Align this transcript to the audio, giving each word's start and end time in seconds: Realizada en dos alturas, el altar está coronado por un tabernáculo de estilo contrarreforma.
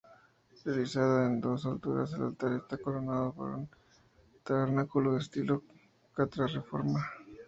Realizada 0.65 1.27
en 1.27 1.39
dos 1.41 1.63
alturas, 1.67 2.11
el 2.13 2.23
altar 2.23 2.53
está 2.53 2.75
coronado 2.75 3.33
por 3.35 3.51
un 3.51 3.69
tabernáculo 4.43 5.13
de 5.13 5.19
estilo 5.19 5.61
contrarreforma. 6.15 7.05